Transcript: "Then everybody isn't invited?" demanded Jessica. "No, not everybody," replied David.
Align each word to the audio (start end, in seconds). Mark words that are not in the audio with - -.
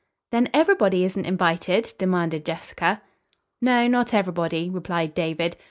"Then 0.31 0.49
everybody 0.51 1.05
isn't 1.05 1.25
invited?" 1.27 1.93
demanded 1.99 2.43
Jessica. 2.43 3.03
"No, 3.61 3.85
not 3.85 4.15
everybody," 4.15 4.67
replied 4.67 5.13
David. 5.13 5.57